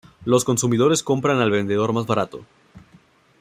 [0.25, 2.43] Los consumidores compran al vendedor más barato.